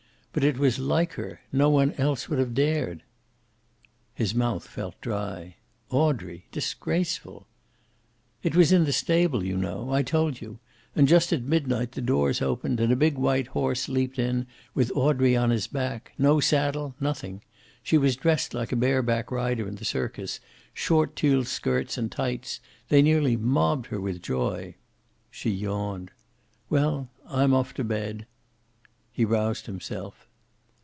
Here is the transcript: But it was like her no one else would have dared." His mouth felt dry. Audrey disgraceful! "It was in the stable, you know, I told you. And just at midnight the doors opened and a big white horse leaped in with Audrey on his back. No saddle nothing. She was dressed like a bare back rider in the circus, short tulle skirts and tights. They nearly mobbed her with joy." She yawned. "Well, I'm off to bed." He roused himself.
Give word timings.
But 0.33 0.45
it 0.45 0.57
was 0.57 0.79
like 0.79 1.15
her 1.15 1.41
no 1.51 1.69
one 1.69 1.91
else 1.97 2.29
would 2.29 2.39
have 2.39 2.53
dared." 2.53 3.03
His 4.13 4.33
mouth 4.33 4.65
felt 4.65 4.95
dry. 5.01 5.57
Audrey 5.89 6.45
disgraceful! 6.53 7.47
"It 8.41 8.55
was 8.55 8.71
in 8.71 8.85
the 8.85 8.93
stable, 8.93 9.43
you 9.43 9.57
know, 9.57 9.91
I 9.91 10.03
told 10.03 10.39
you. 10.39 10.59
And 10.95 11.05
just 11.05 11.33
at 11.33 11.43
midnight 11.43 11.91
the 11.91 12.01
doors 12.01 12.41
opened 12.41 12.79
and 12.79 12.93
a 12.93 12.95
big 12.95 13.15
white 13.17 13.47
horse 13.47 13.89
leaped 13.89 14.17
in 14.17 14.47
with 14.73 14.89
Audrey 14.95 15.35
on 15.35 15.49
his 15.49 15.67
back. 15.67 16.13
No 16.17 16.39
saddle 16.39 16.95
nothing. 17.01 17.41
She 17.83 17.97
was 17.97 18.15
dressed 18.15 18.53
like 18.53 18.71
a 18.71 18.77
bare 18.77 19.01
back 19.03 19.31
rider 19.31 19.67
in 19.67 19.75
the 19.75 19.83
circus, 19.83 20.39
short 20.73 21.17
tulle 21.17 21.43
skirts 21.43 21.97
and 21.97 22.09
tights. 22.09 22.61
They 22.87 23.01
nearly 23.01 23.35
mobbed 23.35 23.87
her 23.87 23.99
with 23.99 24.21
joy." 24.21 24.75
She 25.29 25.49
yawned. 25.49 26.09
"Well, 26.69 27.09
I'm 27.27 27.53
off 27.53 27.73
to 27.73 27.83
bed." 27.83 28.27
He 29.13 29.25
roused 29.25 29.65
himself. 29.65 30.25